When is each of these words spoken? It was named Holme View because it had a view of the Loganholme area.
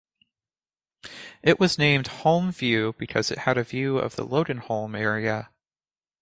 It 1.43 1.59
was 1.59 1.77
named 1.77 2.07
Holme 2.07 2.51
View 2.51 2.95
because 2.97 3.29
it 3.29 3.37
had 3.37 3.55
a 3.59 3.63
view 3.63 3.99
of 3.99 4.15
the 4.15 4.25
Loganholme 4.25 4.97
area. 4.97 5.51